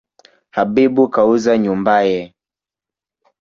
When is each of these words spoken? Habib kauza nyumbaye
Habib 0.55 0.95
kauza 1.15 1.51
nyumbaye 1.61 2.19